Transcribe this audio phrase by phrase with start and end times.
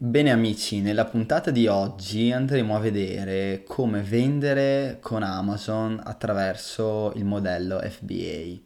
[0.00, 7.24] Bene amici, nella puntata di oggi andremo a vedere come vendere con Amazon attraverso il
[7.24, 8.60] modello FBA.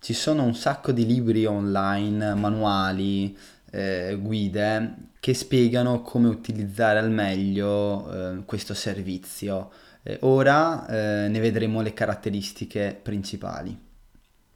[0.00, 3.36] Ci sono un sacco di libri online, manuali,
[3.70, 9.70] eh, guide che spiegano come utilizzare al meglio eh, questo servizio.
[10.02, 13.90] Eh, ora eh, ne vedremo le caratteristiche principali.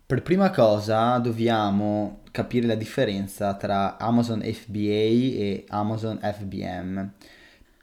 [0.07, 7.11] Per prima cosa dobbiamo capire la differenza tra Amazon FBA e Amazon FBM.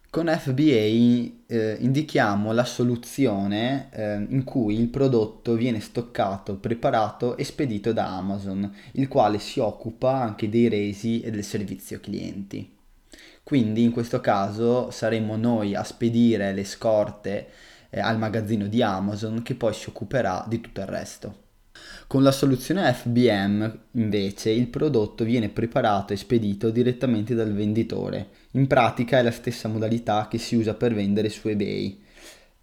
[0.10, 7.44] Con FBA eh, indichiamo la soluzione eh, in cui il prodotto viene stoccato, preparato e
[7.44, 12.74] spedito da Amazon, il quale si occupa anche dei resi e del servizio clienti.
[13.44, 17.50] Quindi in questo caso saremo noi a spedire le scorte
[17.90, 21.43] eh, al magazzino di Amazon che poi si occuperà di tutto il resto.
[22.08, 28.30] Con la soluzione FBM invece il prodotto viene preparato e spedito direttamente dal venditore.
[28.52, 32.02] In pratica è la stessa modalità che si usa per vendere su eBay.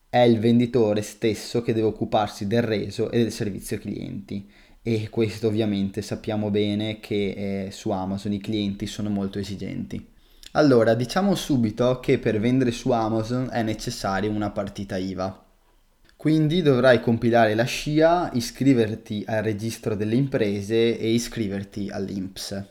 [0.09, 4.49] È il venditore stesso che deve occuparsi del reso e del servizio clienti
[4.83, 10.05] e questo ovviamente sappiamo bene che eh, su Amazon i clienti sono molto esigenti.
[10.53, 15.50] Allora, diciamo subito che per vendere su Amazon è necessaria una partita IVA.
[16.21, 22.63] Quindi dovrai compilare la SCIA, iscriverti al registro delle imprese e iscriverti all'INPS.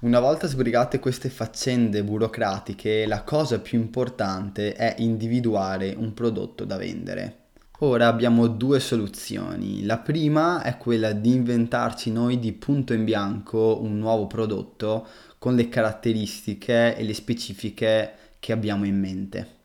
[0.00, 6.78] Una volta sbrigate queste faccende burocratiche, la cosa più importante è individuare un prodotto da
[6.78, 7.50] vendere.
[7.78, 9.84] Ora abbiamo due soluzioni.
[9.84, 15.06] La prima è quella di inventarci noi di punto in bianco un nuovo prodotto
[15.38, 19.58] con le caratteristiche e le specifiche che abbiamo in mente.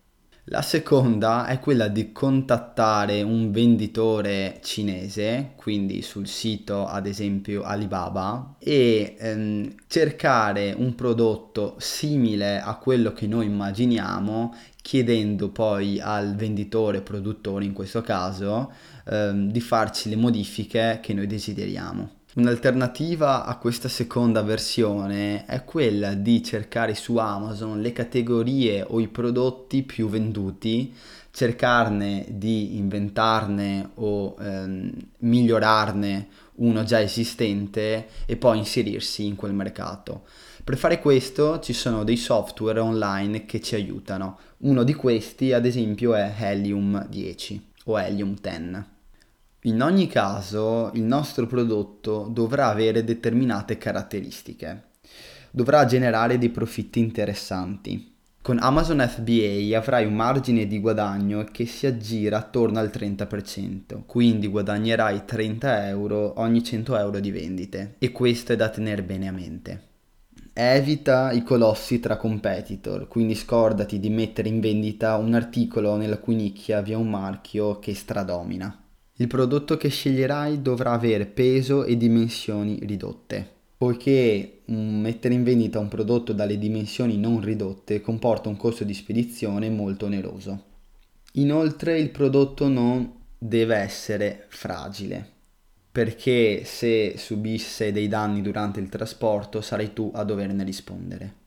[0.50, 8.54] La seconda è quella di contattare un venditore cinese, quindi sul sito ad esempio Alibaba,
[8.60, 17.02] e ehm, cercare un prodotto simile a quello che noi immaginiamo, chiedendo poi al venditore,
[17.02, 18.72] produttore in questo caso,
[19.08, 22.24] ehm, di farci le modifiche che noi desideriamo.
[22.36, 29.08] Un'alternativa a questa seconda versione è quella di cercare su Amazon le categorie o i
[29.08, 30.94] prodotti più venduti,
[31.32, 40.24] cercarne di inventarne o ehm, migliorarne uno già esistente e poi inserirsi in quel mercato.
[40.62, 44.40] Per fare questo ci sono dei software online che ci aiutano.
[44.58, 48.95] Uno di questi ad esempio è Helium 10 o Helium 10.
[49.66, 54.90] In ogni caso il nostro prodotto dovrà avere determinate caratteristiche,
[55.50, 58.14] dovrà generare dei profitti interessanti.
[58.44, 64.46] Con Amazon FBA avrai un margine di guadagno che si aggira attorno al 30%, quindi
[64.46, 69.32] guadagnerai 30 euro ogni 100 euro di vendite e questo è da tenere bene a
[69.32, 69.82] mente.
[70.54, 76.36] Evita i colossi tra competitor, quindi scordati di mettere in vendita un articolo nella cui
[76.36, 78.82] nicchia vi è un marchio che stradomina.
[79.18, 85.88] Il prodotto che sceglierai dovrà avere peso e dimensioni ridotte, poiché mettere in vendita un
[85.88, 90.64] prodotto dalle dimensioni non ridotte comporta un costo di spedizione molto oneroso.
[91.34, 95.26] Inoltre il prodotto non deve essere fragile,
[95.90, 101.44] perché se subisse dei danni durante il trasporto sarai tu a doverne rispondere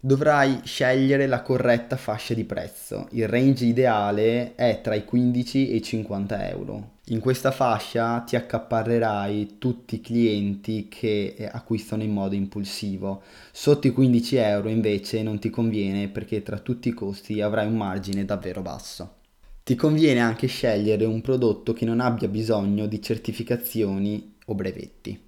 [0.00, 3.08] dovrai scegliere la corretta fascia di prezzo.
[3.10, 6.94] Il range ideale è tra i 15 e i 50 euro.
[7.06, 13.22] In questa fascia ti accaparrerai tutti i clienti che eh, acquistano in modo impulsivo.
[13.52, 17.76] Sotto i 15 euro invece non ti conviene perché tra tutti i costi avrai un
[17.76, 19.14] margine davvero basso.
[19.62, 25.25] Ti conviene anche scegliere un prodotto che non abbia bisogno di certificazioni o brevetti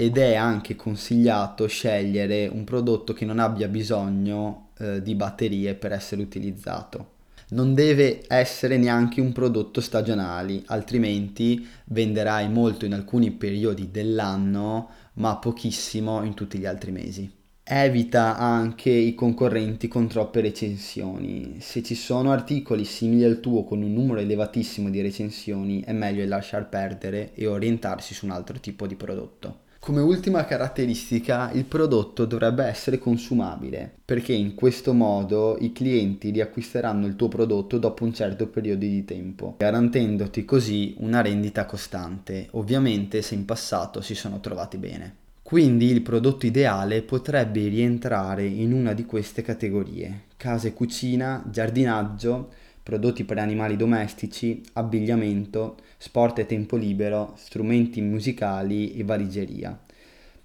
[0.00, 5.90] ed è anche consigliato scegliere un prodotto che non abbia bisogno eh, di batterie per
[5.90, 7.14] essere utilizzato.
[7.48, 15.36] Non deve essere neanche un prodotto stagionale, altrimenti venderai molto in alcuni periodi dell'anno, ma
[15.38, 17.28] pochissimo in tutti gli altri mesi.
[17.64, 21.56] Evita anche i concorrenti con troppe recensioni.
[21.58, 26.24] Se ci sono articoli simili al tuo con un numero elevatissimo di recensioni, è meglio
[26.24, 29.66] lasciar perdere e orientarsi su un altro tipo di prodotto.
[29.88, 37.06] Come ultima caratteristica, il prodotto dovrebbe essere consumabile, perché in questo modo i clienti riacquisteranno
[37.06, 43.22] il tuo prodotto dopo un certo periodo di tempo, garantendoti così una rendita costante, ovviamente
[43.22, 45.14] se in passato si sono trovati bene.
[45.40, 52.50] Quindi il prodotto ideale potrebbe rientrare in una di queste categorie: casa e cucina, giardinaggio,
[52.88, 59.78] prodotti per animali domestici, abbigliamento, sport e tempo libero, strumenti musicali e valigeria.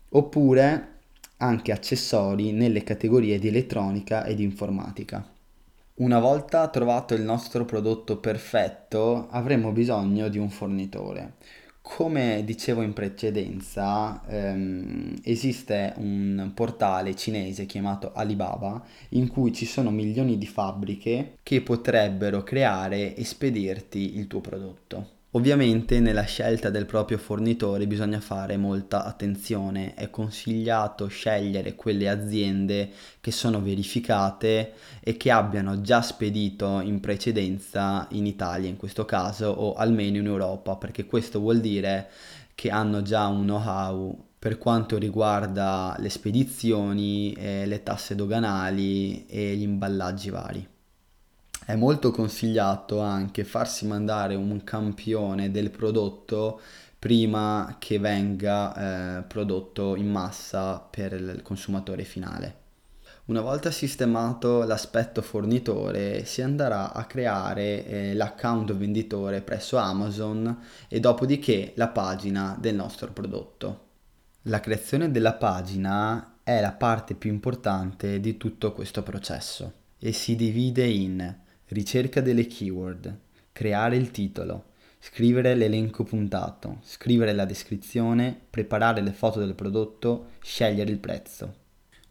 [0.09, 0.87] Oppure
[1.37, 5.25] anche accessori nelle categorie di elettronica e di informatica.
[5.95, 11.35] Una volta trovato il nostro prodotto perfetto avremo bisogno di un fornitore.
[11.85, 19.91] Come dicevo in precedenza, ehm, esiste un portale cinese chiamato Alibaba in cui ci sono
[19.91, 25.22] milioni di fabbriche che potrebbero creare e spedirti il tuo prodotto.
[25.35, 32.91] Ovviamente nella scelta del proprio fornitore bisogna fare molta attenzione, è consigliato scegliere quelle aziende
[33.19, 39.47] che sono verificate e che abbiano già spedito in precedenza in Italia in questo caso
[39.47, 42.11] o almeno in Europa perché questo vuol dire
[42.53, 49.63] che hanno già un know-how per quanto riguarda le spedizioni, le tasse doganali e gli
[49.63, 50.67] imballaggi vari.
[51.65, 56.59] È molto consigliato anche farsi mandare un campione del prodotto
[56.99, 62.61] prima che venga eh, prodotto in massa per il consumatore finale.
[63.25, 70.99] Una volta sistemato l'aspetto fornitore si andrà a creare eh, l'account venditore presso Amazon e
[70.99, 73.79] dopodiché la pagina del nostro prodotto.
[74.43, 80.35] La creazione della pagina è la parte più importante di tutto questo processo e si
[80.35, 83.17] divide in ricerca delle keyword,
[83.51, 90.91] creare il titolo, scrivere l'elenco puntato, scrivere la descrizione, preparare le foto del prodotto, scegliere
[90.91, 91.61] il prezzo.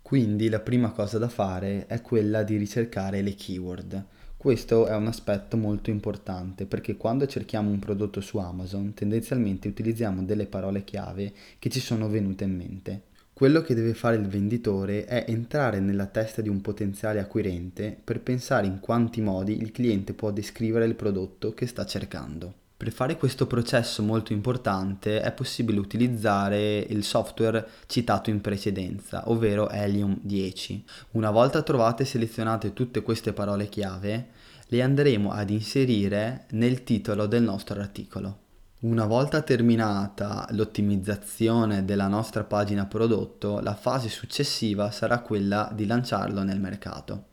[0.02, 4.04] Quindi la prima cosa da fare è quella di ricercare le keyword.
[4.37, 10.22] Questo è un aspetto molto importante perché quando cerchiamo un prodotto su Amazon tendenzialmente utilizziamo
[10.25, 13.02] delle parole chiave che ci sono venute in mente.
[13.34, 18.20] Quello che deve fare il venditore è entrare nella testa di un potenziale acquirente per
[18.20, 22.61] pensare in quanti modi il cliente può descrivere il prodotto che sta cercando.
[22.76, 29.70] Per fare questo processo molto importante è possibile utilizzare il software citato in precedenza, ovvero
[29.70, 30.85] Helium 10.
[31.12, 34.28] Una volta trovate e selezionate tutte queste parole chiave,
[34.67, 38.42] le andremo ad inserire nel titolo del nostro articolo.
[38.82, 46.43] Una volta terminata l'ottimizzazione della nostra pagina prodotto, la fase successiva sarà quella di lanciarlo
[46.43, 47.26] nel mercato.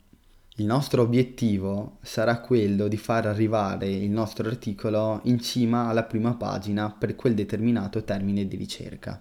[0.58, 6.36] Il nostro obiettivo sarà quello di far arrivare il nostro articolo in cima alla prima
[6.36, 9.20] pagina per quel determinato termine di ricerca.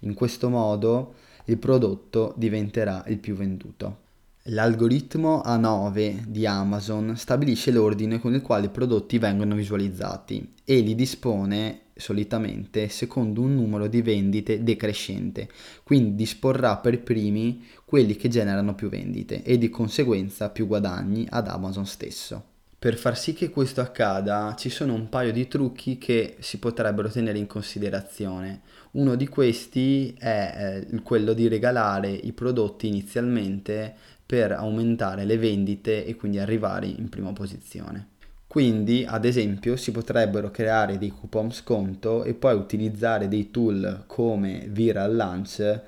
[0.00, 4.01] In questo modo il prodotto diventerà il più venduto.
[4.46, 10.96] L'algoritmo A9 di Amazon stabilisce l'ordine con il quale i prodotti vengono visualizzati e li
[10.96, 15.48] dispone solitamente secondo un numero di vendite decrescente,
[15.84, 21.46] quindi disporrà per primi quelli che generano più vendite e di conseguenza più guadagni ad
[21.46, 22.46] Amazon stesso.
[22.82, 27.08] Per far sì che questo accada ci sono un paio di trucchi che si potrebbero
[27.08, 28.62] tenere in considerazione.
[28.92, 33.94] Uno di questi è eh, quello di regalare i prodotti inizialmente
[34.32, 38.12] per aumentare le vendite e quindi arrivare in prima posizione.
[38.46, 44.68] Quindi, ad esempio, si potrebbero creare dei coupon sconto e poi utilizzare dei tool come
[44.70, 45.80] Viral Launch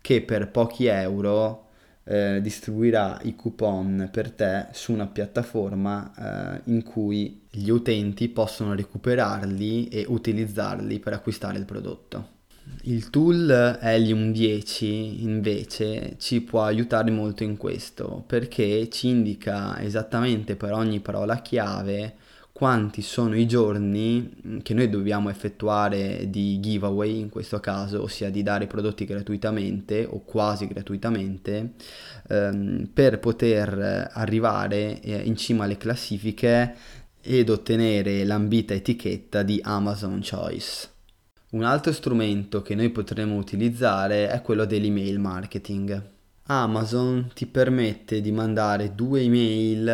[0.00, 1.68] che per pochi euro
[2.02, 8.74] eh, distribuirà i coupon per te su una piattaforma eh, in cui gli utenti possono
[8.74, 12.40] recuperarli e utilizzarli per acquistare il prodotto.
[12.84, 20.56] Il tool Helium 10 invece ci può aiutare molto in questo perché ci indica esattamente
[20.56, 22.16] per ogni parola chiave
[22.52, 28.42] quanti sono i giorni che noi dobbiamo effettuare di giveaway in questo caso, ossia di
[28.42, 31.72] dare prodotti gratuitamente o quasi gratuitamente
[32.28, 36.74] ehm, per poter arrivare eh, in cima alle classifiche
[37.20, 40.90] ed ottenere l'ambita etichetta di Amazon Choice.
[41.52, 46.10] Un altro strumento che noi potremmo utilizzare è quello dell'email marketing.
[46.44, 49.86] Amazon ti permette di mandare due email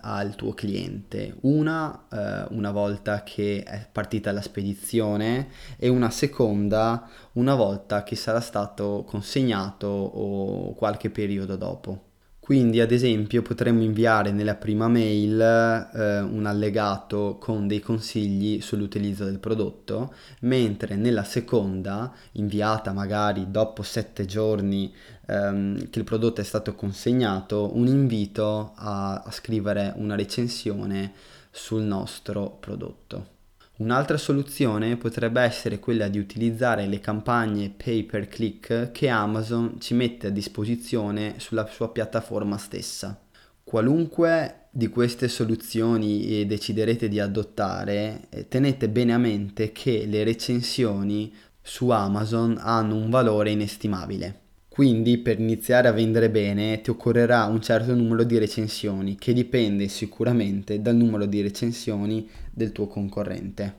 [0.00, 7.08] al tuo cliente, una eh, una volta che è partita la spedizione e una seconda
[7.32, 12.09] una volta che sarà stato consegnato o qualche periodo dopo.
[12.50, 19.24] Quindi ad esempio potremmo inviare nella prima mail eh, un allegato con dei consigli sull'utilizzo
[19.24, 24.92] del prodotto, mentre nella seconda, inviata magari dopo sette giorni
[25.28, 31.12] ehm, che il prodotto è stato consegnato, un invito a, a scrivere una recensione
[31.52, 33.38] sul nostro prodotto.
[33.80, 39.94] Un'altra soluzione potrebbe essere quella di utilizzare le campagne pay per click che Amazon ci
[39.94, 43.18] mette a disposizione sulla sua piattaforma stessa.
[43.64, 51.34] Qualunque di queste soluzioni deciderete di adottare, eh, tenete bene a mente che le recensioni
[51.62, 54.49] su Amazon hanno un valore inestimabile.
[54.70, 59.88] Quindi per iniziare a vendere bene ti occorrerà un certo numero di recensioni che dipende
[59.88, 63.74] sicuramente dal numero di recensioni del tuo concorrente.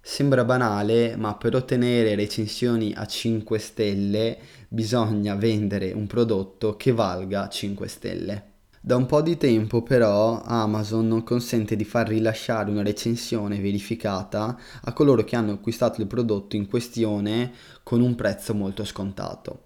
[0.00, 4.38] Sembra banale, ma per ottenere recensioni a 5 stelle
[4.68, 8.44] bisogna vendere un prodotto che valga 5 stelle.
[8.80, 14.56] Da un po' di tempo però Amazon non consente di far rilasciare una recensione verificata
[14.82, 19.64] a coloro che hanno acquistato il prodotto in questione con un prezzo molto scontato.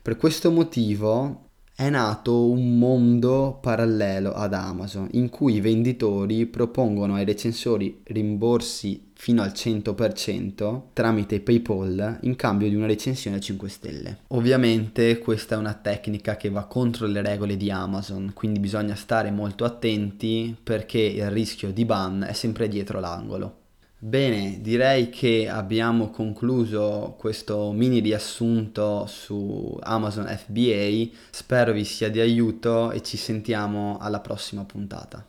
[0.00, 7.14] Per questo motivo è nato un mondo parallelo ad Amazon in cui i venditori propongono
[7.14, 13.68] ai recensori rimborsi fino al 100% tramite PayPal in cambio di una recensione a 5
[13.68, 14.18] stelle.
[14.28, 19.30] Ovviamente questa è una tecnica che va contro le regole di Amazon, quindi bisogna stare
[19.30, 23.66] molto attenti perché il rischio di ban è sempre dietro l'angolo.
[24.00, 32.20] Bene, direi che abbiamo concluso questo mini riassunto su Amazon FBA, spero vi sia di
[32.20, 35.28] aiuto e ci sentiamo alla prossima puntata.